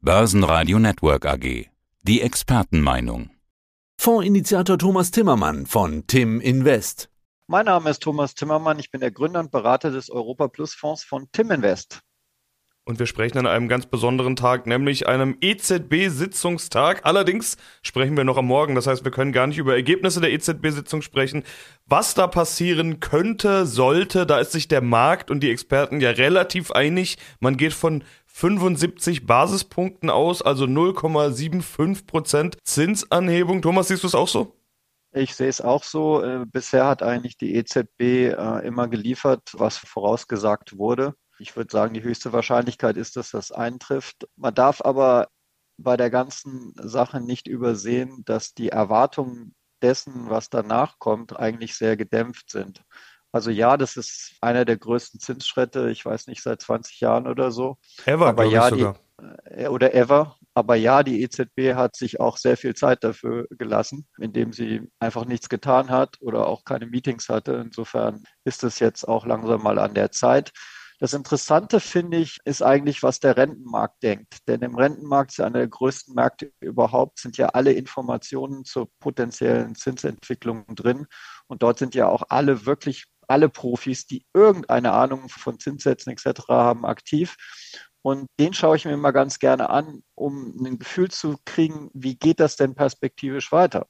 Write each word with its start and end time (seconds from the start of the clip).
Börsenradio 0.00 0.78
Network 0.78 1.26
AG. 1.26 1.66
Die 2.02 2.20
Expertenmeinung. 2.20 3.30
Fondsinitiator 4.00 4.78
Thomas 4.78 5.10
Timmermann 5.10 5.66
von 5.66 6.06
Tim 6.06 6.40
Invest. 6.40 7.10
Mein 7.48 7.66
Name 7.66 7.90
ist 7.90 8.04
Thomas 8.04 8.36
Timmermann. 8.36 8.78
Ich 8.78 8.92
bin 8.92 9.00
der 9.00 9.10
Gründer 9.10 9.40
und 9.40 9.50
Berater 9.50 9.90
des 9.90 10.08
Europa 10.08 10.46
Plus 10.46 10.72
Fonds 10.72 11.02
von 11.02 11.26
Tim 11.32 11.50
Invest. 11.50 12.02
Und 12.88 12.98
wir 12.98 13.04
sprechen 13.04 13.36
an 13.36 13.46
einem 13.46 13.68
ganz 13.68 13.84
besonderen 13.84 14.34
Tag, 14.34 14.66
nämlich 14.66 15.06
einem 15.06 15.36
EZB-Sitzungstag. 15.42 17.04
Allerdings 17.04 17.58
sprechen 17.82 18.16
wir 18.16 18.24
noch 18.24 18.38
am 18.38 18.46
Morgen, 18.46 18.74
das 18.74 18.86
heißt, 18.86 19.04
wir 19.04 19.10
können 19.10 19.30
gar 19.30 19.46
nicht 19.46 19.58
über 19.58 19.74
Ergebnisse 19.74 20.22
der 20.22 20.32
EZB-Sitzung 20.32 21.02
sprechen. 21.02 21.44
Was 21.84 22.14
da 22.14 22.26
passieren 22.26 22.98
könnte, 22.98 23.66
sollte, 23.66 24.24
da 24.24 24.38
ist 24.38 24.52
sich 24.52 24.68
der 24.68 24.80
Markt 24.80 25.30
und 25.30 25.40
die 25.40 25.50
Experten 25.50 26.00
ja 26.00 26.12
relativ 26.12 26.70
einig. 26.70 27.18
Man 27.40 27.58
geht 27.58 27.74
von 27.74 28.04
75 28.24 29.26
Basispunkten 29.26 30.08
aus, 30.08 30.40
also 30.40 30.64
0,75 30.64 32.06
Prozent 32.06 32.56
Zinsanhebung. 32.64 33.60
Thomas, 33.60 33.88
siehst 33.88 34.04
du 34.04 34.06
es 34.06 34.14
auch 34.14 34.28
so? 34.28 34.56
Ich 35.12 35.34
sehe 35.34 35.48
es 35.48 35.60
auch 35.60 35.84
so. 35.84 36.22
Äh, 36.22 36.46
bisher 36.46 36.86
hat 36.86 37.02
eigentlich 37.02 37.36
die 37.36 37.54
EZB 37.54 38.00
äh, 38.00 38.66
immer 38.66 38.88
geliefert, 38.88 39.50
was 39.52 39.76
vorausgesagt 39.76 40.78
wurde. 40.78 41.12
Ich 41.40 41.56
würde 41.56 41.70
sagen, 41.70 41.94
die 41.94 42.02
höchste 42.02 42.32
Wahrscheinlichkeit 42.32 42.96
ist, 42.96 43.16
dass 43.16 43.30
das 43.30 43.52
eintrifft. 43.52 44.28
Man 44.36 44.54
darf 44.54 44.80
aber 44.82 45.28
bei 45.76 45.96
der 45.96 46.10
ganzen 46.10 46.72
Sache 46.76 47.20
nicht 47.20 47.46
übersehen, 47.46 48.22
dass 48.24 48.54
die 48.54 48.70
Erwartungen 48.70 49.54
dessen, 49.80 50.28
was 50.28 50.50
danach 50.50 50.98
kommt, 50.98 51.38
eigentlich 51.38 51.76
sehr 51.76 51.96
gedämpft 51.96 52.50
sind. 52.50 52.82
Also 53.30 53.50
ja, 53.50 53.76
das 53.76 53.96
ist 53.96 54.36
einer 54.40 54.64
der 54.64 54.78
größten 54.78 55.20
Zinsschritte, 55.20 55.90
ich 55.90 56.04
weiß 56.04 56.26
nicht, 56.26 56.42
seit 56.42 56.62
20 56.62 57.00
Jahren 57.00 57.26
oder 57.26 57.52
so. 57.52 57.76
Ever, 58.06 58.26
aber 58.26 58.44
ja, 58.44 58.70
die, 58.70 58.88
äh, 59.44 59.68
oder 59.68 59.94
ever. 59.94 60.36
Aber 60.54 60.74
ja, 60.74 61.04
die 61.04 61.22
EZB 61.22 61.74
hat 61.74 61.94
sich 61.94 62.18
auch 62.18 62.36
sehr 62.36 62.56
viel 62.56 62.74
Zeit 62.74 63.04
dafür 63.04 63.46
gelassen, 63.50 64.08
indem 64.18 64.52
sie 64.52 64.90
einfach 64.98 65.24
nichts 65.24 65.48
getan 65.48 65.90
hat 65.90 66.16
oder 66.20 66.48
auch 66.48 66.64
keine 66.64 66.86
Meetings 66.86 67.28
hatte. 67.28 67.62
Insofern 67.64 68.24
ist 68.44 68.64
es 68.64 68.80
jetzt 68.80 69.06
auch 69.06 69.24
langsam 69.24 69.62
mal 69.62 69.78
an 69.78 69.94
der 69.94 70.10
Zeit. 70.10 70.50
Das 71.00 71.12
Interessante 71.12 71.78
finde 71.78 72.18
ich, 72.18 72.38
ist 72.44 72.60
eigentlich, 72.60 73.04
was 73.04 73.20
der 73.20 73.36
Rentenmarkt 73.36 74.02
denkt. 74.02 74.48
Denn 74.48 74.62
im 74.62 74.74
Rentenmarkt 74.74 75.30
ist 75.30 75.40
einer 75.40 75.60
der 75.60 75.68
größten 75.68 76.14
Märkte 76.14 76.52
überhaupt, 76.60 77.20
sind 77.20 77.36
ja 77.36 77.50
alle 77.50 77.72
Informationen 77.72 78.64
zur 78.64 78.90
potenziellen 78.98 79.76
Zinsentwicklung 79.76 80.66
drin. 80.74 81.06
Und 81.46 81.62
dort 81.62 81.78
sind 81.78 81.94
ja 81.94 82.08
auch 82.08 82.24
alle 82.28 82.66
wirklich 82.66 83.04
alle 83.28 83.48
Profis, 83.48 84.06
die 84.06 84.26
irgendeine 84.34 84.92
Ahnung 84.92 85.28
von 85.28 85.58
Zinssätzen 85.60 86.12
etc. 86.12 86.48
haben, 86.48 86.84
aktiv. 86.84 87.36
Und 88.02 88.28
den 88.38 88.54
schaue 88.54 88.76
ich 88.76 88.84
mir 88.84 88.92
immer 88.92 89.12
ganz 89.12 89.38
gerne 89.38 89.70
an, 89.70 90.02
um 90.14 90.56
ein 90.64 90.78
Gefühl 90.78 91.10
zu 91.10 91.36
kriegen, 91.44 91.90
wie 91.94 92.16
geht 92.16 92.40
das 92.40 92.56
denn 92.56 92.74
perspektivisch 92.74 93.50
weiter? 93.52 93.86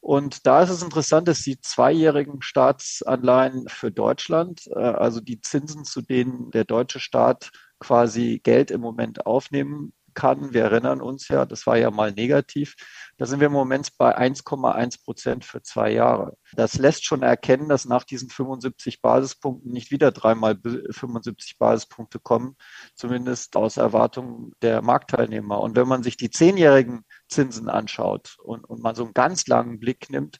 Und 0.00 0.46
da 0.46 0.62
ist 0.62 0.70
es 0.70 0.82
interessant, 0.82 1.28
dass 1.28 1.42
die 1.42 1.60
zweijährigen 1.60 2.42
Staatsanleihen 2.42 3.68
für 3.68 3.90
Deutschland, 3.90 4.66
äh, 4.68 4.78
also 4.78 5.20
die 5.20 5.40
Zinsen, 5.40 5.84
zu 5.84 6.02
denen 6.02 6.50
der 6.50 6.64
deutsche 6.64 7.00
Staat 7.00 7.50
quasi 7.78 8.40
Geld 8.42 8.70
im 8.70 8.80
Moment 8.80 9.26
aufnehmen 9.26 9.92
kann. 10.16 10.52
Wir 10.52 10.64
erinnern 10.64 11.00
uns 11.00 11.28
ja, 11.28 11.46
das 11.46 11.64
war 11.68 11.76
ja 11.76 11.92
mal 11.92 12.10
negativ. 12.10 12.74
Da 13.18 13.26
sind 13.26 13.38
wir 13.38 13.46
im 13.46 13.52
Moment 13.52 13.90
bei 13.98 14.18
1,1 14.18 15.04
Prozent 15.04 15.44
für 15.44 15.62
zwei 15.62 15.92
Jahre. 15.92 16.36
Das 16.54 16.74
lässt 16.74 17.04
schon 17.04 17.22
erkennen, 17.22 17.68
dass 17.68 17.84
nach 17.84 18.02
diesen 18.02 18.28
75 18.28 19.00
Basispunkten 19.00 19.70
nicht 19.70 19.92
wieder 19.92 20.10
dreimal 20.10 20.58
75 20.90 21.58
Basispunkte 21.58 22.18
kommen, 22.18 22.56
zumindest 22.96 23.54
aus 23.54 23.76
Erwartung 23.76 24.52
der 24.62 24.82
Marktteilnehmer. 24.82 25.60
Und 25.60 25.76
wenn 25.76 25.86
man 25.86 26.02
sich 26.02 26.16
die 26.16 26.30
zehnjährigen 26.30 27.04
Zinsen 27.28 27.68
anschaut 27.68 28.36
und, 28.42 28.64
und 28.64 28.82
man 28.82 28.96
so 28.96 29.04
einen 29.04 29.14
ganz 29.14 29.46
langen 29.46 29.78
Blick 29.78 30.10
nimmt, 30.10 30.38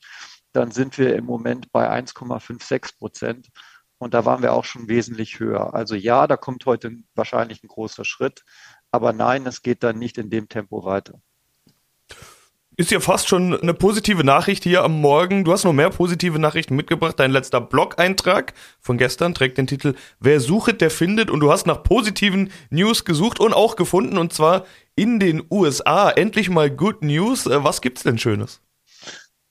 dann 0.52 0.70
sind 0.70 0.98
wir 0.98 1.14
im 1.14 1.26
Moment 1.26 1.70
bei 1.70 1.90
1,56 1.90 2.98
Prozent. 2.98 3.48
Und 3.98 4.12
da 4.12 4.24
waren 4.26 4.42
wir 4.42 4.52
auch 4.52 4.64
schon 4.64 4.88
wesentlich 4.88 5.40
höher. 5.40 5.72
Also 5.72 5.94
ja, 5.94 6.26
da 6.26 6.36
kommt 6.36 6.66
heute 6.66 6.96
wahrscheinlich 7.14 7.62
ein 7.62 7.68
großer 7.68 8.04
Schritt. 8.04 8.42
Aber 8.96 9.12
nein, 9.12 9.44
es 9.44 9.60
geht 9.60 9.82
dann 9.82 9.98
nicht 9.98 10.16
in 10.16 10.30
dem 10.30 10.48
Tempo 10.48 10.86
weiter. 10.86 11.20
Ist 12.78 12.90
ja 12.90 12.98
fast 12.98 13.28
schon 13.28 13.54
eine 13.54 13.74
positive 13.74 14.24
Nachricht 14.24 14.64
hier 14.64 14.82
am 14.82 15.02
Morgen. 15.02 15.44
Du 15.44 15.52
hast 15.52 15.64
noch 15.64 15.74
mehr 15.74 15.90
positive 15.90 16.38
Nachrichten 16.38 16.74
mitgebracht. 16.76 17.20
Dein 17.20 17.30
letzter 17.30 17.60
Blog-Eintrag 17.60 18.54
von 18.80 18.96
gestern 18.96 19.34
trägt 19.34 19.58
den 19.58 19.66
Titel 19.66 19.96
Wer 20.18 20.40
sucht, 20.40 20.80
der 20.80 20.90
findet. 20.90 21.30
Und 21.30 21.40
du 21.40 21.52
hast 21.52 21.66
nach 21.66 21.82
positiven 21.82 22.50
News 22.70 23.04
gesucht 23.04 23.38
und 23.38 23.52
auch 23.52 23.76
gefunden. 23.76 24.16
Und 24.16 24.32
zwar 24.32 24.64
in 24.94 25.20
den 25.20 25.42
USA. 25.50 26.08
Endlich 26.08 26.48
mal 26.48 26.70
Good 26.70 27.02
News. 27.02 27.46
Äh, 27.46 27.62
was 27.62 27.82
gibt's 27.82 28.02
denn 28.02 28.16
Schönes? 28.16 28.62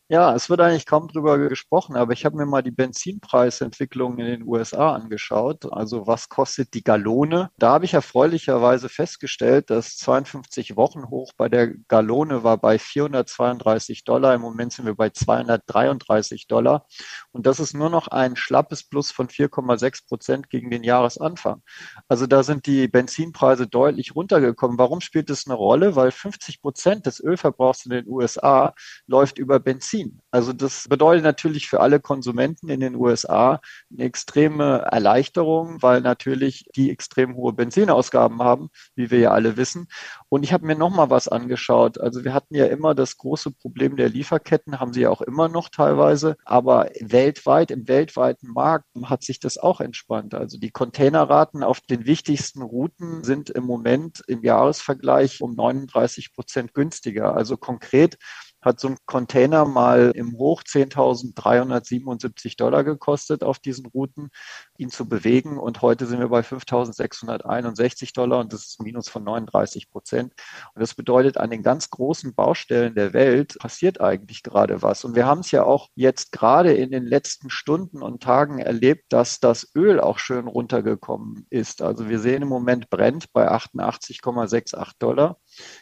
Ja, 0.08 0.36
es 0.36 0.52
wird 0.52 0.62
eigentlich 0.62 0.86
kaum 0.86 1.08
drüber 1.08 1.40
gesprochen, 1.40 1.96
aber 1.96 2.14
ich 2.14 2.26
habe 2.26 2.38
mir 2.38 2.46
mal 2.46 2.62
die 2.62 2.70
Benzinpreisentwicklung 2.70 4.20
in 4.20 4.28
den 4.28 4.44
USA 4.44 4.94
angeschaut. 4.94 5.66
Also 5.74 6.06
was 6.06 6.30
kostet 6.30 6.76
die 6.76 6.84
Gallone? 6.84 7.50
Da 7.58 7.72
habe 7.72 7.86
ich 7.86 7.96
erfreulicherweise 7.96 8.88
festgestellt, 8.88 9.72
dass 9.72 9.98
52 9.98 10.76
Wochen 10.76 11.10
hoch 11.10 11.32
bei 11.36 11.50
der 11.50 11.74
Gallone 11.88 12.44
war 12.44 12.58
bei 12.58 12.78
432 12.78 14.04
Dollar. 14.04 14.36
Im 14.36 14.42
Moment 14.42 14.74
sind 14.74 14.86
wir 14.86 14.94
bei 14.94 15.10
233 15.10 16.46
Dollar. 16.46 16.86
Und 17.32 17.48
das 17.48 17.60
ist 17.60 17.74
nur 17.74 17.90
noch 17.90 18.08
ein 18.08 18.36
schlappes 18.36 18.84
Plus 18.84 19.10
von 19.12 19.28
4,6 19.28 20.06
Prozent 20.08 20.50
gegen 20.52 20.70
den 20.70 20.84
Jahresanfang. 20.84 21.64
Also 22.08 22.28
da 22.28 22.44
sind 22.44 22.68
die 22.68 22.88
Benzinpreise 22.88 23.66
deutlich 23.66 24.14
runtergekommen. 24.14 24.78
Warum 24.78 25.02
spielt 25.02 25.32
das 25.32 25.48
eine 25.48 25.56
Rolle? 25.56 25.96
Weil 25.96 26.12
50 26.12 26.62
Prozent 26.62 27.08
des 27.08 27.20
Ölverbrauchs 27.20 27.86
in 27.86 27.90
den 27.90 28.08
USA 28.08 28.76
läuft 29.08 29.40
über 29.40 29.60
Benzin 29.60 29.95
beziehen. 29.96 30.22
Also 30.32 30.52
das 30.52 30.88
bedeutet 30.90 31.24
natürlich 31.24 31.70
für 31.70 31.80
alle 31.80 32.02
Konsumenten 32.02 32.70
in 32.70 32.82
den 32.82 32.96
USA 32.96 33.62
eine 33.90 34.04
extreme 34.04 34.80
Erleichterung, 34.92 35.82
weil 35.82 36.02
natürlich 36.02 36.66
die 36.76 36.92
extrem 36.92 37.36
hohe 37.36 37.54
Benzinausgaben 37.54 38.40
haben, 38.40 38.68
wie 38.96 39.12
wir 39.12 39.20
ja 39.20 39.32
alle 39.32 39.56
wissen. 39.56 39.88
Und 40.28 40.44
ich 40.44 40.52
habe 40.52 40.66
mir 40.66 40.76
noch 40.76 40.90
mal 40.90 41.10
was 41.10 41.30
angeschaut. 41.30 42.00
Also 42.02 42.26
wir 42.26 42.34
hatten 42.34 42.54
ja 42.54 42.66
immer 42.66 42.96
das 42.96 43.16
große 43.16 43.52
Problem 43.52 43.96
der 43.96 44.10
Lieferketten, 44.10 44.80
haben 44.80 44.92
sie 44.92 45.02
ja 45.02 45.10
auch 45.10 45.22
immer 45.22 45.48
noch 45.48 45.70
teilweise, 45.70 46.36
aber 46.44 46.90
weltweit, 47.00 47.72
im 47.72 47.88
weltweiten 47.88 48.52
Markt 48.52 48.86
hat 49.04 49.24
sich 49.24 49.40
das 49.40 49.58
auch 49.58 49.80
entspannt. 49.80 50.34
Also 50.34 50.58
die 50.58 50.72
Containerraten 50.72 51.64
auf 51.64 51.80
den 51.80 52.06
wichtigsten 52.06 52.62
Routen 52.62 53.24
sind 53.24 53.50
im 53.50 53.64
Moment 53.64 54.22
im 54.28 54.44
Jahresvergleich 54.44 55.42
um 55.42 55.56
39 55.56 56.34
Prozent 56.34 56.74
günstiger. 56.74 57.36
Also 57.36 57.56
konkret 57.56 58.18
hat 58.66 58.80
so 58.80 58.90
ein 58.90 58.98
Container 59.06 59.66
mal 59.66 60.12
im 60.16 60.38
Hoch 60.38 60.64
10.377 60.64 62.58
Dollar 62.58 62.84
gekostet 62.84 63.44
auf 63.44 63.60
diesen 63.60 63.86
Routen, 63.86 64.30
ihn 64.78 64.90
zu 64.90 65.08
bewegen. 65.08 65.58
Und 65.58 65.82
heute 65.82 66.06
sind 66.08 66.20
wir 66.20 66.30
bei 66.30 66.42
5.661 66.42 68.14
Dollar 68.14 68.40
und 68.40 68.52
das 68.52 68.66
ist 68.66 68.82
Minus 68.82 69.08
von 69.08 69.24
39 69.24 69.90
Prozent. 69.90 70.34
Und 70.74 70.82
das 70.82 70.96
bedeutet, 70.96 71.38
an 71.38 71.52
den 71.52 71.64
ganz 71.64 71.90
großen 71.90 72.34
Baustellen 72.34 72.96
der 72.96 73.14
Welt 73.14 73.58
passiert 73.60 74.02
eigentlich 74.02 74.44
gerade 74.44 74.82
was. 74.82 75.06
Und 75.06 75.16
wir 75.16 75.26
haben 75.26 75.42
es 75.42 75.52
ja 75.52 75.64
auch 75.64 75.90
jetzt 75.96 76.32
gerade 76.32 76.74
in 76.74 76.92
den 76.92 77.06
letzten 77.06 77.50
Stunden 77.50 78.02
und 78.02 78.24
Tagen 78.24 78.60
erlebt, 78.60 79.06
dass 79.10 79.40
das 79.40 79.70
Öl 79.76 80.00
auch 80.00 80.20
schön 80.20 80.48
runtergekommen 80.48 81.46
ist. 81.50 81.82
Also 81.82 82.10
wir 82.10 82.20
sehen 82.20 82.42
im 82.42 82.50
Moment 82.50 82.90
brennt 82.90 83.32
bei 83.32 83.52
88,68 83.52 84.94
Dollar. 85.00 85.38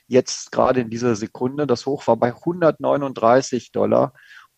Jetzt 0.08 0.52
gerade 0.52 0.82
in 0.82 0.90
dieser 0.90 1.16
Sekunde, 1.16 1.68
das 1.68 1.86
Hoch 1.86 2.08
war 2.08 2.18
bei 2.18 2.34
139 2.34 3.72
Dollar 3.72 4.14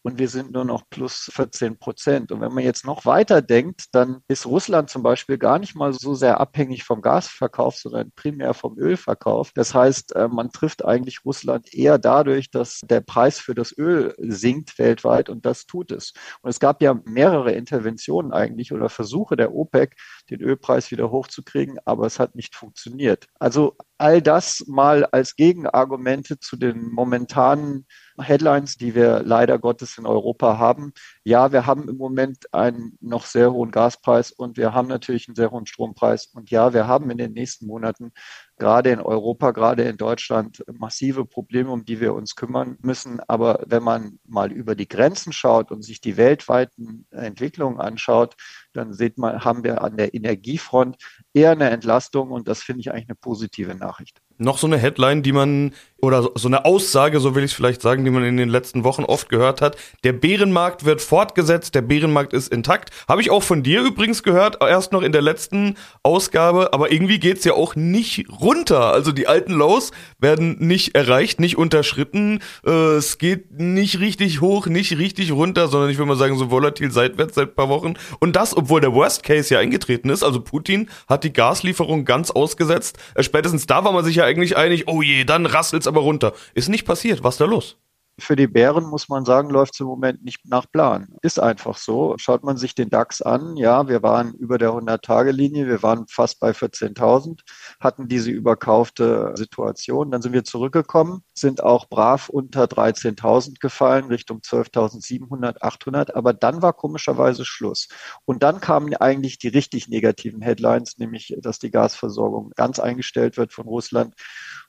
und 0.05 0.19
wir 0.19 0.29
sind 0.29 0.51
nur 0.51 0.65
noch 0.65 0.83
plus 0.87 1.31
14 1.33 1.79
Prozent. 1.79 2.31
Und 2.31 2.39
wenn 2.39 2.53
man 2.53 2.63
jetzt 2.63 2.85
noch 2.85 3.05
weiter 3.05 3.41
denkt, 3.41 3.85
dann 3.93 4.21
ist 4.27 4.45
Russland 4.45 4.87
zum 4.87 5.01
Beispiel 5.01 5.39
gar 5.39 5.57
nicht 5.57 5.75
mal 5.75 5.93
so 5.93 6.13
sehr 6.13 6.39
abhängig 6.39 6.83
vom 6.83 7.01
Gasverkauf, 7.01 7.77
sondern 7.77 8.11
primär 8.11 8.53
vom 8.53 8.77
Ölverkauf. 8.77 9.51
Das 9.55 9.73
heißt, 9.73 10.15
äh, 10.15 10.27
man 10.27 10.51
trifft 10.51 10.85
eigentlich 10.85 11.25
Russland 11.25 11.73
eher 11.73 11.97
dadurch, 11.97 12.51
dass 12.51 12.81
der 12.83 13.01
Preis 13.01 13.39
für 13.39 13.55
das 13.55 13.75
Öl 13.75 14.13
sinkt 14.19 14.77
weltweit 14.77 15.27
und 15.27 15.43
das 15.43 15.65
tut 15.65 15.91
es. 15.91 16.13
Und 16.43 16.51
es 16.51 16.59
gab 16.59 16.83
ja 16.83 16.99
mehrere 17.05 17.53
Interventionen 17.53 18.31
eigentlich 18.31 18.73
oder 18.73 18.89
Versuche 18.89 19.35
der 19.35 19.55
OPEC, 19.55 19.95
den 20.29 20.41
Ölpreis 20.41 20.91
wieder 20.91 21.11
hochzukriegen, 21.11 21.77
aber 21.85 22.05
es 22.05 22.19
hat 22.19 22.35
nicht 22.35 22.55
funktioniert. 22.55 23.27
Also 23.39 23.75
all 23.97 24.21
das 24.21 24.65
mal 24.67 25.05
als 25.05 25.35
Gegenargumente 25.35 26.39
zu 26.39 26.57
den 26.57 26.91
momentanen 26.91 27.85
Headlines, 28.19 28.77
die 28.77 28.95
wir 28.95 29.21
leider 29.23 29.59
Gottes 29.59 29.97
in 29.97 30.05
Europa 30.05 30.57
haben. 30.57 30.93
Ja, 31.23 31.51
wir 31.51 31.65
haben 31.65 31.87
im 31.89 31.97
Moment 31.97 32.53
einen 32.53 32.97
noch 33.01 33.25
sehr 33.25 33.51
hohen 33.51 33.71
Gaspreis 33.71 34.31
und 34.31 34.57
wir 34.57 34.73
haben 34.73 34.87
natürlich 34.87 35.27
einen 35.27 35.35
sehr 35.35 35.51
hohen 35.51 35.65
Strompreis. 35.65 36.27
Und 36.27 36.49
ja, 36.49 36.73
wir 36.73 36.87
haben 36.87 37.09
in 37.09 37.17
den 37.17 37.33
nächsten 37.33 37.67
Monaten 37.67 38.11
gerade 38.57 38.91
in 38.91 38.99
Europa, 38.99 39.51
gerade 39.51 39.83
in 39.83 39.97
Deutschland 39.97 40.63
massive 40.71 41.25
Probleme, 41.25 41.71
um 41.71 41.85
die 41.85 41.99
wir 41.99 42.13
uns 42.13 42.35
kümmern 42.35 42.77
müssen. 42.81 43.19
Aber 43.27 43.63
wenn 43.67 43.83
man 43.83 44.19
mal 44.25 44.51
über 44.51 44.75
die 44.75 44.87
Grenzen 44.87 45.33
schaut 45.33 45.71
und 45.71 45.83
sich 45.83 45.99
die 45.99 46.17
weltweiten 46.17 47.05
Entwicklungen 47.11 47.79
anschaut, 47.79 48.35
dann 48.73 48.93
sieht 48.93 49.17
man, 49.17 49.43
haben 49.43 49.63
wir 49.63 49.81
an 49.81 49.97
der 49.97 50.13
Energiefront 50.13 50.97
eher 51.33 51.51
eine 51.51 51.69
Entlastung 51.69 52.31
und 52.31 52.47
das 52.47 52.63
finde 52.63 52.81
ich 52.81 52.91
eigentlich 52.91 53.09
eine 53.09 53.15
positive 53.15 53.75
Nachricht. 53.75 54.21
Noch 54.37 54.57
so 54.57 54.67
eine 54.67 54.77
Headline, 54.77 55.23
die 55.23 55.31
man 55.31 55.73
oder 56.05 56.29
so 56.35 56.47
eine 56.47 56.65
Aussage, 56.65 57.19
so 57.19 57.35
will 57.35 57.43
ich 57.43 57.51
es 57.51 57.55
vielleicht 57.55 57.81
sagen, 57.81 58.05
die 58.05 58.11
man 58.11 58.23
in 58.23 58.37
den 58.37 58.49
letzten 58.49 58.83
Wochen 58.83 59.03
oft 59.03 59.29
gehört 59.29 59.61
hat. 59.61 59.75
Der 60.03 60.13
Bärenmarkt 60.13 60.85
wird 60.85 61.01
fortgesetzt, 61.01 61.75
der 61.75 61.81
Bärenmarkt 61.81 62.33
ist 62.33 62.51
intakt. 62.51 62.91
Habe 63.07 63.21
ich 63.21 63.31
auch 63.31 63.43
von 63.43 63.63
dir 63.63 63.81
übrigens 63.81 64.23
gehört, 64.23 64.57
erst 64.61 64.91
noch 64.91 65.01
in 65.01 65.11
der 65.11 65.21
letzten 65.21 65.75
Ausgabe, 66.03 66.73
aber 66.73 66.91
irgendwie 66.91 67.19
geht's 67.19 67.43
ja 67.43 67.53
auch 67.53 67.75
nicht 67.75 68.25
runter. 68.41 68.93
Also 68.93 69.11
die 69.11 69.27
alten 69.27 69.53
Lows 69.53 69.91
werden 70.19 70.57
nicht 70.59 70.95
erreicht, 70.95 71.39
nicht 71.39 71.57
unterschritten. 71.57 72.41
Äh, 72.65 72.71
es 72.95 73.17
geht 73.17 73.51
nicht 73.51 73.99
richtig 73.99 74.41
hoch, 74.41 74.67
nicht 74.67 74.97
richtig 74.97 75.31
runter, 75.31 75.67
sondern 75.67 75.89
ich 75.89 75.97
würde 75.97 76.09
mal 76.09 76.17
sagen, 76.17 76.37
so 76.37 76.51
volatil 76.51 76.91
seitwärts 76.91 77.35
seit 77.35 77.55
paar 77.55 77.69
Wochen. 77.69 77.95
Und 78.19 78.35
das, 78.35 78.55
obwohl 78.55 78.81
der 78.81 78.93
Worst 78.93 79.23
Case 79.23 79.53
ja 79.53 79.59
eingetreten 79.59 80.09
ist. 80.09 80.23
Also 80.23 80.41
Putin 80.41 80.89
hat 81.07 81.23
die 81.23 81.33
Gaslieferung 81.33 82.05
ganz 82.05 82.31
ausgesetzt. 82.31 82.97
Äh, 83.15 83.23
spätestens 83.23 83.65
da 83.65 83.83
war 83.83 83.91
man 83.91 84.05
sich 84.05 84.17
ja 84.17 84.25
eigentlich 84.25 84.57
einig, 84.57 84.87
oh 84.87 85.01
je, 85.01 85.23
dann 85.23 85.45
rasselt's 85.45 85.87
aber 85.95 86.03
runter. 86.03 86.33
Ist 86.53 86.69
nicht 86.69 86.85
passiert. 86.85 87.23
Was 87.23 87.35
ist 87.35 87.41
da 87.41 87.45
los? 87.45 87.77
Für 88.17 88.37
die 88.37 88.47
Bären 88.47 88.85
muss 88.85 89.09
man 89.09 89.25
sagen, 89.25 89.49
läuft 89.49 89.73
es 89.73 89.81
im 89.81 89.87
Moment 89.87 90.23
nicht 90.23 90.45
nach 90.45 90.71
Plan. 90.71 91.17
Ist 91.21 91.37
einfach 91.37 91.75
so. 91.75 92.15
Schaut 92.17 92.45
man 92.45 92.55
sich 92.55 92.73
den 92.73 92.89
DAX 92.89 93.21
an, 93.21 93.57
ja, 93.57 93.89
wir 93.89 94.03
waren 94.03 94.33
über 94.35 94.57
der 94.57 94.69
100-Tage-Linie, 94.69 95.67
wir 95.67 95.83
waren 95.83 96.07
fast 96.07 96.39
bei 96.39 96.51
14.000, 96.51 97.41
hatten 97.81 98.07
diese 98.07 98.31
überkaufte 98.31 99.33
Situation. 99.35 100.11
Dann 100.11 100.21
sind 100.21 100.31
wir 100.31 100.45
zurückgekommen, 100.45 101.23
sind 101.33 101.61
auch 101.61 101.89
brav 101.89 102.29
unter 102.29 102.63
13.000 102.63 103.59
gefallen, 103.59 104.05
Richtung 104.05 104.39
12.700, 104.39 105.57
800. 105.59 106.15
Aber 106.15 106.31
dann 106.31 106.61
war 106.61 106.71
komischerweise 106.71 107.43
Schluss. 107.43 107.89
Und 108.23 108.43
dann 108.43 108.61
kamen 108.61 108.95
eigentlich 108.95 109.39
die 109.39 109.49
richtig 109.49 109.89
negativen 109.89 110.41
Headlines, 110.41 110.97
nämlich, 110.99 111.35
dass 111.41 111.59
die 111.59 111.69
Gasversorgung 111.69 112.51
ganz 112.55 112.79
eingestellt 112.79 113.35
wird 113.35 113.51
von 113.51 113.65
Russland 113.65 114.13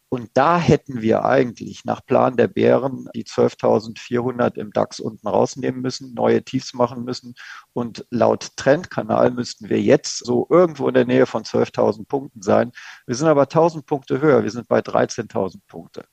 und 0.08 0.30
da 0.34 0.58
hätten 0.58 1.02
wir 1.02 1.24
eigentlich 1.24 1.84
nach 1.84 2.04
Plan 2.04 2.36
der 2.36 2.46
Bären 2.46 3.08
die 3.14 3.24
12.400 3.24 4.56
im 4.56 4.72
DAX 4.72 5.00
unten 5.00 5.26
rausnehmen 5.26 5.80
müssen, 5.80 6.14
neue 6.14 6.44
Tiefs 6.44 6.74
machen 6.74 7.04
müssen. 7.04 7.34
Und 7.72 8.06
laut 8.10 8.56
Trendkanal 8.56 9.32
müssten 9.32 9.68
wir 9.68 9.80
jetzt 9.80 10.24
so 10.24 10.46
irgendwo 10.48 10.86
in 10.86 10.94
der 10.94 11.06
Nähe 11.06 11.26
von 11.26 11.42
12.000 11.42 12.06
Punkten 12.06 12.40
sein. 12.40 12.70
Wir 13.06 13.16
sind 13.16 13.26
aber 13.26 13.44
1.000 13.44 13.84
Punkte 13.84 14.20
höher. 14.20 14.44
Wir 14.44 14.50
sind 14.50 14.68
bei 14.68 14.78
13.000 14.78 15.58
Punkte. 15.66 16.06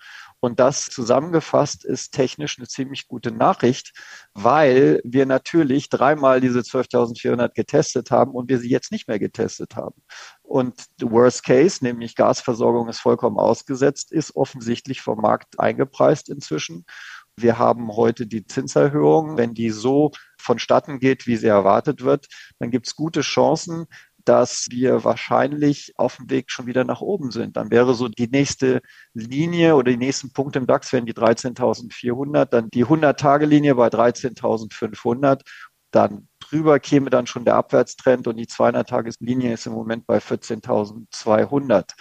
Und 0.44 0.60
das 0.60 0.88
zusammengefasst 0.88 1.86
ist 1.86 2.12
technisch 2.12 2.60
eine 2.60 2.68
ziemlich 2.68 3.08
gute 3.08 3.32
Nachricht, 3.32 3.94
weil 4.34 5.00
wir 5.06 5.26
natürlich 5.26 5.88
dreimal 5.88 6.42
diese 6.42 6.60
12.400 6.60 7.54
getestet 7.54 8.12
haben 8.12 8.32
und 8.32 8.50
wir 8.50 8.60
sie 8.60 8.70
jetzt 8.70 8.92
nicht 8.92 9.08
mehr 9.08 9.20
getestet 9.20 9.78
haben. 9.78 10.04
Und 10.42 10.84
the 11.00 11.10
worst 11.10 11.46
case, 11.46 11.82
nämlich 11.82 12.18
Gasversorgung 12.18 12.90
ist 12.90 13.00
vollkommen 13.00 13.38
ausgesetzt, 13.38 14.12
ist 14.12 14.36
offensichtlich 14.36 15.00
vom 15.00 15.22
Markt 15.22 15.62
eingepreist 15.62 16.28
inzwischen. 16.28 16.84
Wir 17.38 17.58
haben 17.58 17.96
heute 17.96 18.28
die 18.28 18.46
Zinserhöhung. 18.46 19.38
Wenn 19.38 19.54
die 19.54 19.70
so 19.70 20.12
vonstatten 20.38 21.00
geht, 21.00 21.26
wie 21.26 21.38
sie 21.38 21.48
erwartet 21.48 22.04
wird, 22.04 22.28
dann 22.60 22.70
gibt 22.70 22.88
es 22.88 22.98
gute 22.98 23.22
Chancen, 23.22 23.86
dass 24.26 24.68
wir 24.70 25.04
wahrscheinlich 25.04 25.94
auf 25.98 26.18
dem 26.18 26.30
Weg 26.30 26.52
schon 26.52 26.66
wieder 26.66 26.84
nach 26.84 27.02
oben 27.02 27.32
sind. 27.32 27.58
Dann 27.58 27.72
wäre 27.72 27.94
so 27.94 28.08
die 28.08 28.28
nächste 28.28 28.82
Linie 29.14 29.76
oder 29.76 29.92
die 29.92 29.98
nächsten 29.98 30.32
Punkte 30.32 30.60
im 30.60 30.68
DAX 30.68 30.94
wären 30.94 31.06
die 31.06 31.14
13.400, 31.14 32.46
dann 32.46 32.70
die 32.70 32.86
100-Tage-Linie 32.86 33.76
bei 33.76 33.88
13.500, 33.88 35.42
dann 35.92 36.28
drüber 36.40 36.80
käme 36.80 37.10
dann 37.10 37.28
schon 37.28 37.46
der 37.46 37.56
Abwärtstrend 37.56 38.28
und 38.28 38.38
die 38.38 38.48
200-Tages-Linie 38.48 39.54
ist 39.54 39.68
im 39.68 39.74
Moment 39.74 40.08
bei 40.08 40.18
14.200. 40.18 41.92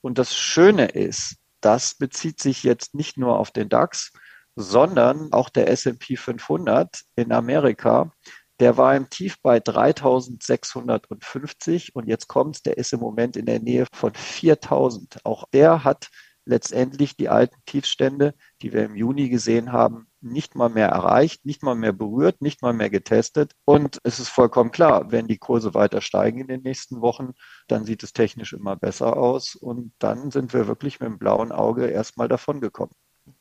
Und 0.00 0.18
das 0.18 0.34
Schöne 0.34 0.86
ist, 0.86 1.36
das 1.60 1.94
bezieht 1.94 2.40
sich 2.40 2.62
jetzt 2.62 2.94
nicht 2.94 3.16
nur 3.16 3.38
auf 3.38 3.50
den 3.50 3.68
DAX, 3.68 4.12
sondern 4.56 5.32
auch 5.32 5.48
der 5.48 5.68
S&P 5.68 6.16
500 6.16 7.02
in 7.14 7.32
Amerika 7.32 8.12
der 8.60 8.76
war 8.76 8.96
im 8.96 9.10
Tief 9.10 9.36
bei 9.42 9.60
3650 9.60 11.94
und 11.94 12.08
jetzt 12.08 12.28
kommt, 12.28 12.66
der 12.66 12.78
ist 12.78 12.92
im 12.92 13.00
Moment 13.00 13.36
in 13.36 13.46
der 13.46 13.60
Nähe 13.60 13.86
von 13.92 14.14
4000. 14.14 15.18
Auch 15.24 15.44
der 15.52 15.84
hat 15.84 16.08
letztendlich 16.46 17.16
die 17.16 17.28
alten 17.28 17.56
Tiefstände, 17.66 18.34
die 18.62 18.72
wir 18.72 18.84
im 18.84 18.94
Juni 18.94 19.28
gesehen 19.28 19.72
haben, 19.72 20.06
nicht 20.20 20.54
mal 20.54 20.68
mehr 20.68 20.88
erreicht, 20.88 21.44
nicht 21.44 21.62
mal 21.62 21.74
mehr 21.74 21.92
berührt, 21.92 22.40
nicht 22.40 22.62
mal 22.62 22.72
mehr 22.72 22.88
getestet. 22.88 23.52
Und 23.64 23.98
es 24.04 24.20
ist 24.20 24.28
vollkommen 24.28 24.70
klar, 24.70 25.10
wenn 25.10 25.26
die 25.26 25.38
Kurse 25.38 25.74
weiter 25.74 26.00
steigen 26.00 26.40
in 26.40 26.48
den 26.48 26.62
nächsten 26.62 27.00
Wochen, 27.00 27.32
dann 27.68 27.84
sieht 27.84 28.02
es 28.02 28.12
technisch 28.12 28.52
immer 28.52 28.76
besser 28.76 29.16
aus 29.16 29.56
und 29.56 29.92
dann 29.98 30.30
sind 30.30 30.52
wir 30.52 30.68
wirklich 30.68 31.00
mit 31.00 31.08
dem 31.08 31.18
blauen 31.18 31.52
Auge 31.52 31.88
erstmal 31.88 32.28
davon 32.28 32.60
gekommen 32.60 32.92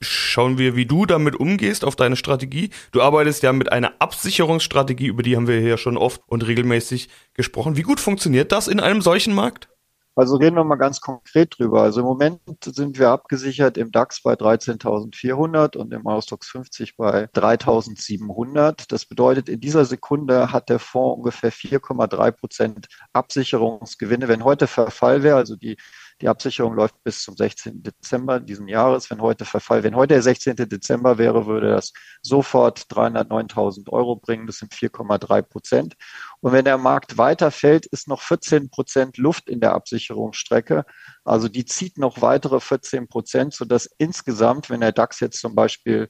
schauen 0.02 0.58
wir, 0.58 0.76
wie 0.76 0.86
du 0.86 1.06
damit 1.06 1.36
umgehst, 1.36 1.86
auf 1.86 1.96
deine 1.96 2.16
Strategie. 2.16 2.70
Du 2.92 3.02
arbeitest 3.02 3.44
ja 3.44 3.54
mit 3.54 3.72
einer 3.72 3.94
Absicherungsstrategie, 4.00 5.08
über 5.08 5.24
die 5.24 5.36
haben 5.36 5.48
wir 5.48 5.60
hier 5.60 5.78
schon 5.78 5.98
oft 5.98 6.22
und 6.28 6.46
regelmäßig 6.46 7.10
gesprochen. 7.34 7.78
Wie 7.78 7.84
gut 7.84 8.00
funktioniert 8.00 8.52
das 8.52 8.68
in 8.68 8.80
einem 8.80 9.02
solchen 9.02 9.34
Markt? 9.34 9.70
Also 10.18 10.38
reden 10.38 10.56
wir 10.56 10.64
mal 10.64 10.78
ganz 10.78 11.02
konkret 11.02 11.60
drüber. 11.60 11.82
Also 11.82 12.00
im 12.00 12.06
Moment 12.06 12.40
sind 12.64 12.98
wir 12.98 13.10
abgesichert 13.10 13.78
im 13.78 13.92
DAX 13.92 14.22
bei 14.24 14.34
13.400 14.34 15.76
und 15.76 15.94
im 15.94 16.06
Eurostox 16.06 16.48
50 16.48 16.96
bei 16.96 17.26
3.700. 17.26 18.86
Das 18.88 19.06
bedeutet, 19.06 19.50
in 19.50 19.60
dieser 19.60 19.84
Sekunde 19.84 20.54
hat 20.54 20.70
der 20.70 20.80
Fonds 20.80 21.18
ungefähr 21.18 21.52
4,3 21.52 22.32
Prozent 22.32 22.88
Absicherungsgewinne. 23.12 24.30
Wenn 24.30 24.46
heute 24.46 24.68
Verfall 24.68 25.22
wäre, 25.22 25.36
also 25.36 25.58
die 25.58 25.76
die 26.22 26.30
Absicherung 26.30 26.76
läuft 26.76 27.04
bis 27.04 27.24
zum 27.24 27.36
16. 27.36 27.84
Dezember 27.84 28.40
diesen 28.40 28.68
Jahres. 28.68 29.10
Wenn 29.10 29.22
heute 29.22 29.44
Verfall, 29.44 29.84
wenn 29.84 29.96
heute 29.96 30.14
der 30.14 30.22
16. 30.22 30.56
Dezember 30.56 31.18
wäre, 31.18 31.46
würde 31.46 31.72
das 31.72 31.92
sofort 32.22 32.80
309.000 32.90 33.90
Euro 33.92 34.16
bringen. 34.16 34.48
Das 34.48 34.58
sind 34.58 34.74
4,3 34.74 35.42
Prozent. 35.42 35.96
Und 36.40 36.54
wenn 36.54 36.64
der 36.64 36.78
Markt 36.78 37.18
weiterfällt, 37.18 37.86
ist 37.88 38.08
noch 38.08 38.22
14 38.22 38.70
Prozent 38.70 39.18
Luft 39.18 39.50
in 39.50 39.60
der 39.60 39.74
Absicherungsstrecke. 39.74 40.86
Also 41.26 41.50
die 41.50 41.66
zieht 41.66 41.98
noch 41.98 42.22
weitere 42.22 42.62
14 42.62 43.08
Prozent, 43.10 43.54
sodass 43.54 43.90
insgesamt, 43.98 44.70
wenn 44.70 44.82
der 44.82 44.94
DAX 44.94 45.20
jetzt 45.20 45.42
zum 45.42 45.54
Beispiel 45.54 46.08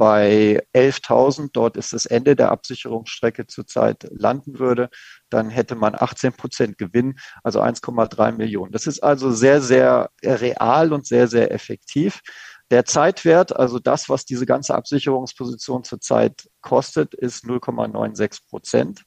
bei 0.00 0.62
11.000, 0.74 1.50
dort 1.52 1.76
ist 1.76 1.92
das 1.92 2.06
Ende 2.06 2.34
der 2.34 2.50
Absicherungsstrecke 2.50 3.46
zurzeit 3.46 4.08
landen 4.10 4.58
würde, 4.58 4.88
dann 5.28 5.50
hätte 5.50 5.74
man 5.74 5.94
18 5.94 6.32
Prozent 6.32 6.78
Gewinn, 6.78 7.18
also 7.44 7.60
1,3 7.60 8.32
Millionen. 8.32 8.72
Das 8.72 8.86
ist 8.86 9.00
also 9.00 9.30
sehr, 9.30 9.60
sehr 9.60 10.08
real 10.24 10.94
und 10.94 11.06
sehr, 11.06 11.28
sehr 11.28 11.52
effektiv. 11.52 12.22
Der 12.70 12.86
Zeitwert, 12.86 13.54
also 13.54 13.78
das, 13.78 14.08
was 14.08 14.24
diese 14.24 14.46
ganze 14.46 14.74
Absicherungsposition 14.74 15.84
zurzeit 15.84 16.48
kostet, 16.62 17.12
ist 17.12 17.44
0,96 17.44 18.48
Prozent 18.48 19.02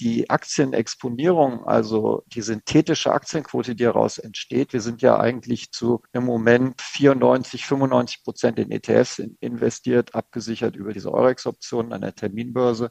die 0.00 0.28
Aktienexponierung, 0.28 1.64
also 1.66 2.24
die 2.26 2.42
synthetische 2.42 3.12
Aktienquote, 3.12 3.74
die 3.74 3.84
daraus 3.84 4.18
entsteht, 4.18 4.72
wir 4.72 4.80
sind 4.80 5.02
ja 5.02 5.18
eigentlich 5.18 5.70
zu 5.70 6.02
im 6.12 6.24
Moment 6.24 6.80
94, 6.80 7.64
95 7.64 8.24
Prozent 8.24 8.58
in 8.58 8.70
ETFs 8.70 9.22
investiert, 9.40 10.14
abgesichert 10.14 10.76
über 10.76 10.92
diese 10.92 11.12
Eurex-Optionen 11.12 11.92
an 11.92 12.00
der 12.00 12.14
Terminbörse. 12.14 12.90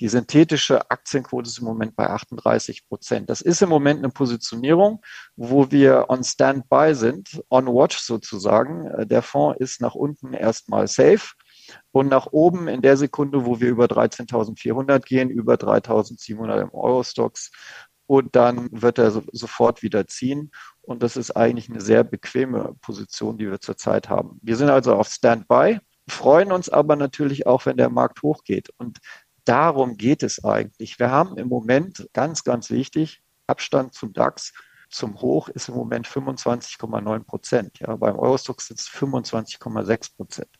Die 0.00 0.08
synthetische 0.08 0.90
Aktienquote 0.90 1.48
ist 1.48 1.58
im 1.58 1.64
Moment 1.64 1.96
bei 1.96 2.10
38 2.10 2.86
Prozent. 2.86 3.30
Das 3.30 3.40
ist 3.40 3.62
im 3.62 3.68
Moment 3.68 4.00
eine 4.00 4.10
Positionierung, 4.10 5.00
wo 5.36 5.70
wir 5.70 6.06
on 6.08 6.22
Standby 6.22 6.94
sind, 6.94 7.42
on 7.48 7.66
watch 7.66 7.98
sozusagen. 7.98 9.06
Der 9.06 9.22
Fonds 9.22 9.58
ist 9.60 9.80
nach 9.80 9.94
unten 9.94 10.34
erstmal 10.34 10.86
safe 10.88 11.34
und 11.92 12.08
nach 12.08 12.26
oben 12.32 12.68
in 12.68 12.82
der 12.82 12.96
Sekunde, 12.96 13.44
wo 13.44 13.60
wir 13.60 13.68
über 13.68 13.84
13.400 13.84 15.00
gehen, 15.00 15.30
über 15.30 15.54
3.700 15.54 16.60
im 16.62 16.70
Eurostox. 16.72 17.50
Und 18.06 18.34
dann 18.34 18.68
wird 18.72 18.98
er 18.98 19.10
so, 19.10 19.22
sofort 19.32 19.82
wieder 19.82 20.06
ziehen. 20.06 20.50
Und 20.80 21.02
das 21.02 21.16
ist 21.16 21.30
eigentlich 21.30 21.70
eine 21.70 21.80
sehr 21.80 22.02
bequeme 22.02 22.74
Position, 22.80 23.38
die 23.38 23.48
wir 23.48 23.60
zurzeit 23.60 24.08
haben. 24.08 24.38
Wir 24.42 24.56
sind 24.56 24.70
also 24.70 24.94
auf 24.94 25.08
Standby, 25.08 25.78
freuen 26.08 26.50
uns 26.50 26.68
aber 26.68 26.96
natürlich 26.96 27.46
auch, 27.46 27.66
wenn 27.66 27.76
der 27.76 27.90
Markt 27.90 28.22
hochgeht. 28.22 28.70
Und 28.78 28.98
darum 29.44 29.96
geht 29.96 30.22
es 30.22 30.44
eigentlich. 30.44 30.98
Wir 30.98 31.10
haben 31.10 31.36
im 31.36 31.48
Moment 31.48 32.08
ganz, 32.12 32.42
ganz 32.42 32.70
wichtig 32.70 33.22
Abstand 33.46 33.94
zum 33.94 34.12
DAX 34.12 34.52
zum 34.92 35.20
Hoch 35.20 35.48
ist 35.48 35.68
im 35.68 35.74
Moment 35.74 36.06
25,9 36.06 37.24
Prozent. 37.24 37.78
Ja, 37.80 37.96
beim 37.96 38.18
Eurostox 38.18 38.68
sind 38.68 38.78
es 38.78 38.88
25,6 38.88 40.16
Prozent. 40.16 40.50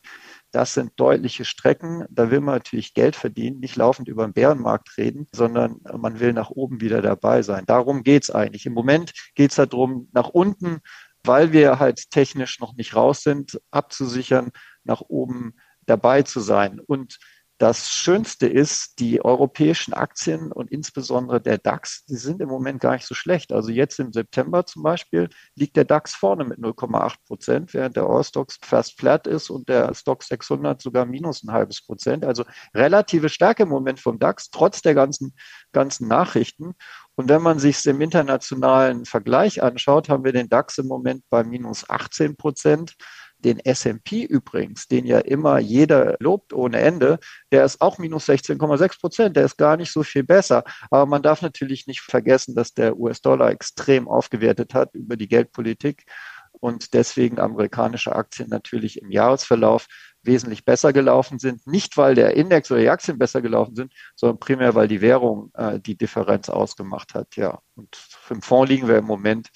Das 0.53 0.75
sind 0.75 0.93
deutliche 0.97 1.45
Strecken. 1.45 2.05
Da 2.11 2.31
will 2.31 2.41
man 2.41 2.57
natürlich 2.57 2.95
Geld 2.95 3.17
verdienen, 3.17 3.59
nicht 3.59 3.77
laufend 3.77 4.07
über 4.07 4.27
den 4.27 4.35
Bärenmarkt 4.35 4.97
reden, 4.99 5.27
sondern 5.33 5.81
man 5.97 6.21
will 6.21 6.33
nach 6.35 6.51
oben 6.51 6.81
wieder 6.81 7.03
dabei 7.03 7.43
sein. 7.43 7.65
Darum 7.67 8.03
geht's 8.03 8.31
eigentlich. 8.31 8.67
Im 8.67 8.75
Moment 8.75 9.13
geht's 9.35 9.57
darum, 9.57 10.09
nach 10.13 10.29
unten, 10.29 10.81
weil 11.25 11.53
wir 11.53 11.79
halt 11.79 12.11
technisch 12.11 12.61
noch 12.61 12.75
nicht 12.75 12.95
raus 12.95 13.23
sind, 13.23 13.61
abzusichern, 13.71 14.51
nach 14.85 15.01
oben 15.01 15.55
dabei 15.87 16.23
zu 16.23 16.41
sein. 16.41 16.81
Und 16.81 17.19
das 17.63 17.91
Schönste 17.91 18.49
ist, 18.49 18.99
die 18.99 19.25
europäischen 19.25 19.95
Aktien 19.95 20.51
und 20.51 20.73
insbesondere 20.73 21.41
der 21.41 21.59
DAX, 21.59 22.05
die 22.07 22.17
sind 22.17 22.41
im 22.41 22.49
Moment 22.49 22.81
gar 22.81 22.95
nicht 22.95 23.07
so 23.07 23.15
schlecht. 23.15 23.53
Also 23.53 23.71
jetzt 23.71 24.01
im 24.01 24.13
September 24.13 24.67
zum 24.67 24.83
Beispiel 24.83 25.29
liegt 25.55 25.77
der 25.77 25.85
DAX 25.85 26.13
vorne 26.13 26.45
mit 26.45 26.59
0,8 26.59 27.15
Prozent, 27.25 27.73
während 27.73 27.95
der 27.95 28.09
Eurostox 28.09 28.59
fast 28.65 28.99
flat 28.99 29.29
ist 29.29 29.49
und 29.49 29.69
der 29.69 29.95
Stock 29.95 30.25
600 30.25 30.83
sogar 30.83 31.07
minus 31.07 31.45
ein 31.45 31.53
halbes 31.53 31.87
Prozent. 31.87 32.25
Also 32.25 32.45
relative 32.75 33.29
Stärke 33.29 33.63
im 33.63 33.69
Moment 33.69 34.01
vom 34.01 34.19
DAX, 34.19 34.51
trotz 34.51 34.83
der 34.83 34.95
ganzen, 34.95 35.33
ganzen 35.71 36.09
Nachrichten. 36.09 36.75
Und 37.15 37.29
wenn 37.29 37.43
man 37.43 37.61
sich 37.61 37.87
im 37.87 38.01
internationalen 38.01 39.05
Vergleich 39.05 39.63
anschaut, 39.63 40.09
haben 40.09 40.25
wir 40.25 40.33
den 40.33 40.49
DAX 40.49 40.79
im 40.79 40.89
Moment 40.89 41.23
bei 41.31 41.45
minus 41.45 41.89
18 41.89 42.37
Prozent. 42.37 42.97
Den 43.45 43.59
S&P 43.59 44.25
übrigens, 44.25 44.89
den 44.89 45.05
ja 45.07 45.19
immer 45.19 45.59
jeder 45.59 46.17
lobt 46.21 46.53
ohne 46.53 46.81
Ende, 46.81 47.19
der 47.51 47.65
ist 47.65 47.81
auch 47.81 47.99
minus 47.99 48.29
16,6 48.29 49.01
Prozent. 49.01 49.37
Der 49.37 49.45
ist 49.45 49.57
gar 49.57 49.77
nicht 49.77 49.93
so 49.93 50.03
viel 50.03 50.25
besser. 50.25 50.65
Aber 50.91 51.07
man 51.07 51.23
darf 51.23 51.43
natürlich 51.43 51.87
nicht 51.87 52.01
vergessen, 52.01 52.55
dass 52.55 52.75
der 52.75 52.97
US-Dollar 52.99 53.51
extrem 53.51 54.09
aufgewertet 54.09 54.75
hat 54.75 54.95
über 54.95 55.17
die 55.17 55.29
Geldpolitik 55.29 56.05
und 56.53 56.95
deswegen 56.95 57.41
amerikanische 57.41 58.15
Aktien 58.15 58.49
natürlich 58.49 59.01
im 59.01 59.11
Jahresverlauf 59.11 59.87
wesentlich 60.23 60.65
besser 60.65 60.93
gelaufen 60.93 61.39
sind. 61.39 61.67
Nicht, 61.67 61.97
weil 61.97 62.15
der 62.15 62.37
Index 62.37 62.71
oder 62.71 62.81
die 62.81 62.91
Aktien 62.91 63.19
besser 63.19 63.43
gelaufen 63.43 63.75
sind, 63.75 63.93
sondern 64.15 64.39
primär, 64.39 64.75
weil 64.75 64.87
die 64.87 65.01
Währung 65.01 65.51
äh, 65.55 65.81
die 65.81 65.97
Differenz 65.97 66.49
ausgemacht 66.49 67.15
hat. 67.15 67.35
Ja, 67.37 67.61
und 67.75 67.97
im 68.31 68.43
Fonds 68.43 68.71
liegen 68.71 68.87
wir 68.87 68.99
im 68.99 69.07
Moment 69.07 69.49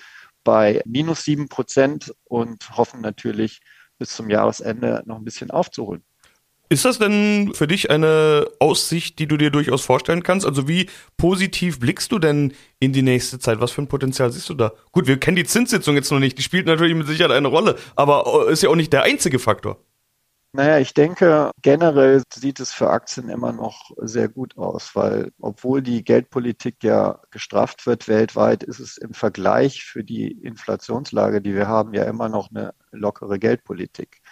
bei 0.43 0.83
minus 0.85 1.25
sieben 1.25 1.49
Prozent 1.49 2.13
und 2.25 2.77
hoffen 2.77 3.01
natürlich 3.01 3.61
bis 3.99 4.11
zum 4.11 4.31
Jahresende 4.31 5.03
noch 5.07 5.17
ein 5.17 5.25
bisschen 5.25 5.51
aufzuholen. 5.51 6.03
Ist 6.69 6.85
das 6.85 6.99
denn 6.99 7.53
für 7.55 7.69
dich 7.69 7.91
eine 7.91 8.49
Aussicht, 8.59 9.21
die 9.21 9.29
du 9.29 9.37
dir 9.37 9.51
durchaus 9.51 9.85
vorstellen 9.85 10.25
kannst? 10.25 10.45
Also 10.45 10.67
wie 10.67 10.91
positiv 11.17 11.79
blickst 11.79 12.11
du 12.11 12.19
denn 12.19 12.55
in 12.81 12.93
die 12.93 13.03
nächste 13.03 13.39
Zeit? 13.39 13.61
Was 13.61 13.71
für 13.71 13.83
ein 13.83 13.89
Potenzial 13.89 14.33
siehst 14.33 14.49
du 14.49 14.55
da? 14.55 14.73
Gut, 14.91 15.07
wir 15.07 15.19
kennen 15.19 15.37
die 15.37 15.45
Zinssitzung 15.45 15.95
jetzt 15.95 16.11
noch 16.11 16.19
nicht, 16.19 16.39
die 16.39 16.43
spielt 16.43 16.67
natürlich 16.67 16.97
mit 16.97 17.07
Sicherheit 17.07 17.31
eine 17.31 17.49
Rolle, 17.49 17.77
aber 17.95 18.49
ist 18.49 18.65
ja 18.65 18.69
auch 18.69 18.75
nicht 18.75 18.93
der 18.93 19.05
einzige 19.05 19.39
Faktor. 19.39 19.79
Naja, 20.53 20.79
ich 20.79 20.95
denke, 20.95 21.51
generell 21.61 22.23
sieht 22.33 22.61
es 22.61 22.73
für 22.73 22.89
Aktien 22.89 23.29
immer 23.29 23.53
noch 23.53 23.91
sehr 23.99 24.29
gut 24.29 24.57
aus, 24.57 24.95
weil 24.97 25.33
obwohl 25.39 25.83
die 25.83 26.03
Geldpolitik 26.03 26.83
ja 26.83 27.21
gestrafft 27.31 27.87
wird 27.87 28.09
weltweit, 28.09 28.63
ist 28.63 28.81
es 28.81 28.97
im 28.97 29.13
Vergleich 29.13 29.85
für 29.85 30.03
die 30.03 30.33
Inflationslage, 30.33 31.43
die 31.43 31.55
wir 31.55 31.69
haben, 31.69 31.93
ja 31.93 32.05
immer 32.05 32.31
noch 32.31 32.49
eine 32.51 32.73
lockere 32.91 33.39
Geldpolitik. 33.39 34.23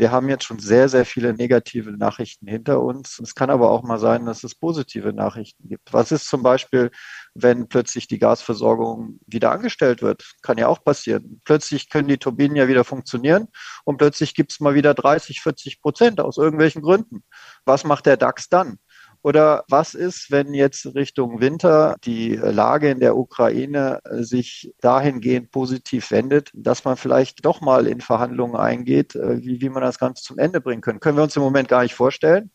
Wir 0.00 0.10
haben 0.10 0.30
jetzt 0.30 0.44
schon 0.44 0.58
sehr, 0.58 0.88
sehr 0.88 1.04
viele 1.04 1.34
negative 1.34 1.90
Nachrichten 1.92 2.46
hinter 2.46 2.80
uns. 2.80 3.18
Es 3.18 3.34
kann 3.34 3.50
aber 3.50 3.70
auch 3.70 3.82
mal 3.82 3.98
sein, 3.98 4.24
dass 4.24 4.44
es 4.44 4.54
positive 4.54 5.12
Nachrichten 5.12 5.68
gibt. 5.68 5.92
Was 5.92 6.10
ist 6.10 6.26
zum 6.26 6.42
Beispiel, 6.42 6.90
wenn 7.34 7.68
plötzlich 7.68 8.08
die 8.08 8.18
Gasversorgung 8.18 9.20
wieder 9.26 9.52
angestellt 9.52 10.00
wird? 10.00 10.24
Kann 10.40 10.56
ja 10.56 10.68
auch 10.68 10.82
passieren. 10.82 11.42
Plötzlich 11.44 11.90
können 11.90 12.08
die 12.08 12.16
Turbinen 12.16 12.56
ja 12.56 12.66
wieder 12.66 12.84
funktionieren 12.84 13.48
und 13.84 13.98
plötzlich 13.98 14.34
gibt 14.34 14.52
es 14.52 14.60
mal 14.60 14.72
wieder 14.72 14.94
30, 14.94 15.42
40 15.42 15.82
Prozent 15.82 16.18
aus 16.18 16.38
irgendwelchen 16.38 16.80
Gründen. 16.80 17.22
Was 17.66 17.84
macht 17.84 18.06
der 18.06 18.16
DAX 18.16 18.48
dann? 18.48 18.78
Oder 19.22 19.64
was 19.68 19.94
ist, 19.94 20.30
wenn 20.30 20.54
jetzt 20.54 20.86
Richtung 20.94 21.40
Winter 21.40 21.96
die 22.04 22.36
Lage 22.36 22.90
in 22.90 23.00
der 23.00 23.16
Ukraine 23.16 24.00
äh, 24.04 24.22
sich 24.22 24.72
dahingehend 24.80 25.50
positiv 25.50 26.10
wendet, 26.10 26.50
dass 26.54 26.84
man 26.84 26.96
vielleicht 26.96 27.44
doch 27.44 27.60
mal 27.60 27.86
in 27.86 28.00
Verhandlungen 28.00 28.56
eingeht, 28.56 29.14
äh, 29.14 29.42
wie, 29.42 29.60
wie 29.60 29.68
man 29.68 29.82
das 29.82 29.98
Ganze 29.98 30.22
zum 30.22 30.38
Ende 30.38 30.60
bringen 30.60 30.80
können? 30.80 31.00
Können 31.00 31.18
wir 31.18 31.24
uns 31.24 31.36
im 31.36 31.42
Moment 31.42 31.68
gar 31.68 31.82
nicht 31.82 31.94
vorstellen. 31.94 32.50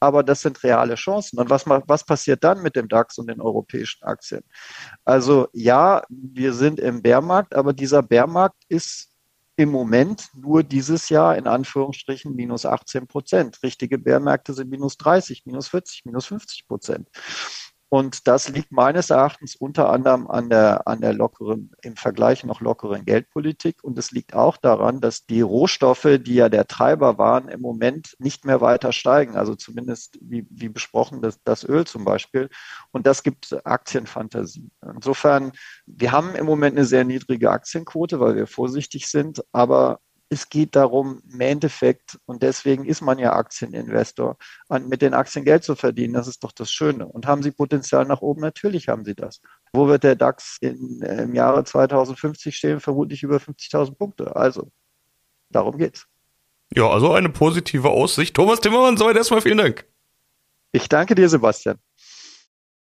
Aber 0.00 0.22
das 0.22 0.42
sind 0.42 0.62
reale 0.62 0.96
Chancen. 0.96 1.38
Und 1.38 1.50
was, 1.50 1.66
was 1.66 2.04
passiert 2.04 2.44
dann 2.44 2.62
mit 2.62 2.76
dem 2.76 2.88
DAX 2.88 3.16
und 3.18 3.28
den 3.28 3.40
europäischen 3.40 4.04
Aktien? 4.04 4.42
Also 5.04 5.48
ja, 5.52 6.02
wir 6.10 6.52
sind 6.52 6.78
im 6.78 7.00
Bärmarkt, 7.02 7.54
aber 7.54 7.72
dieser 7.72 8.02
Bärmarkt 8.02 8.62
ist 8.68 9.13
im 9.56 9.70
Moment 9.70 10.30
nur 10.34 10.62
dieses 10.62 11.08
Jahr 11.08 11.36
in 11.36 11.46
Anführungsstrichen 11.46 12.34
minus 12.34 12.66
18 12.66 13.06
Prozent. 13.06 13.62
Richtige 13.62 13.98
Bärmärkte 13.98 14.52
sind 14.52 14.70
minus 14.70 14.96
30, 14.96 15.46
minus 15.46 15.68
40, 15.68 16.04
minus 16.04 16.26
50 16.26 16.66
Prozent. 16.66 17.08
Und 17.94 18.26
das 18.26 18.48
liegt 18.48 18.72
meines 18.72 19.10
Erachtens 19.10 19.54
unter 19.54 19.88
anderem 19.88 20.26
an 20.26 20.50
der, 20.50 20.88
an 20.88 21.00
der 21.00 21.12
lockeren, 21.12 21.70
im 21.80 21.94
Vergleich 21.94 22.42
noch 22.42 22.60
lockeren 22.60 23.04
Geldpolitik. 23.04 23.84
Und 23.84 23.96
es 23.96 24.10
liegt 24.10 24.34
auch 24.34 24.56
daran, 24.56 25.00
dass 25.00 25.26
die 25.26 25.42
Rohstoffe, 25.42 26.18
die 26.18 26.34
ja 26.34 26.48
der 26.48 26.66
Treiber 26.66 27.18
waren, 27.18 27.46
im 27.46 27.60
Moment 27.60 28.16
nicht 28.18 28.44
mehr 28.46 28.60
weiter 28.60 28.90
steigen. 28.92 29.36
Also 29.36 29.54
zumindest, 29.54 30.18
wie, 30.20 30.44
wie 30.50 30.68
besprochen, 30.68 31.22
das, 31.22 31.38
das 31.44 31.62
Öl 31.62 31.86
zum 31.86 32.04
Beispiel. 32.04 32.50
Und 32.90 33.06
das 33.06 33.22
gibt 33.22 33.56
Aktienfantasie. 33.64 34.72
Insofern, 34.92 35.52
wir 35.86 36.10
haben 36.10 36.34
im 36.34 36.46
Moment 36.46 36.76
eine 36.76 36.86
sehr 36.86 37.04
niedrige 37.04 37.52
Aktienquote, 37.52 38.18
weil 38.18 38.34
wir 38.34 38.48
vorsichtig 38.48 39.06
sind. 39.06 39.40
Aber 39.52 40.00
es 40.34 40.48
geht 40.48 40.76
darum, 40.76 41.22
im 41.32 41.40
Endeffekt, 41.40 42.18
und 42.26 42.42
deswegen 42.42 42.84
ist 42.84 43.00
man 43.00 43.18
ja 43.18 43.32
Aktieninvestor, 43.32 44.36
an, 44.68 44.88
mit 44.88 45.02
den 45.02 45.14
Aktien 45.14 45.44
Geld 45.44 45.64
zu 45.64 45.74
verdienen. 45.74 46.14
Das 46.14 46.28
ist 46.28 46.44
doch 46.44 46.52
das 46.52 46.70
Schöne. 46.70 47.06
Und 47.06 47.26
haben 47.26 47.42
Sie 47.42 47.50
Potenzial 47.50 48.04
nach 48.04 48.20
oben? 48.20 48.42
Natürlich 48.42 48.88
haben 48.88 49.04
Sie 49.04 49.14
das. 49.14 49.40
Wo 49.72 49.88
wird 49.88 50.04
der 50.04 50.16
DAX 50.16 50.58
in, 50.60 51.00
im 51.02 51.34
Jahre 51.34 51.64
2050 51.64 52.54
stehen? 52.54 52.80
Vermutlich 52.80 53.22
über 53.22 53.38
50.000 53.38 53.94
Punkte. 53.96 54.36
Also, 54.36 54.70
darum 55.50 55.78
geht's. 55.78 56.06
Ja, 56.74 56.88
also 56.88 57.12
eine 57.12 57.30
positive 57.30 57.90
Aussicht. 57.90 58.34
Thomas 58.34 58.60
Timmermann, 58.60 58.96
soweit 58.96 59.16
erstmal 59.16 59.40
vielen 59.40 59.58
Dank. 59.58 59.86
Ich 60.72 60.88
danke 60.88 61.14
dir, 61.14 61.28
Sebastian. 61.28 61.78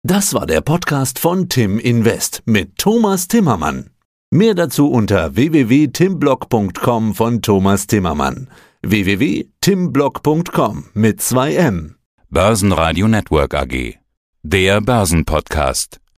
Das 0.03 0.33
war 0.33 0.47
der 0.47 0.61
Podcast 0.61 1.19
von 1.19 1.49
Tim 1.49 1.77
Invest 1.77 2.41
mit 2.45 2.77
Thomas 2.77 3.27
Timmermann. 3.27 3.90
Mehr 4.33 4.55
dazu 4.55 4.87
unter 4.87 5.35
www.timblock.com 5.35 7.15
von 7.15 7.41
Thomas 7.41 7.85
Timmermann. 7.85 8.47
www.timblock.com 8.81 10.85
mit 10.93 11.21
2 11.21 11.55
M. 11.55 11.95
Börsenradio 12.29 13.09
Network 13.09 13.53
AG. 13.53 13.95
Der 14.43 14.79
Börsenpodcast. 14.79 16.00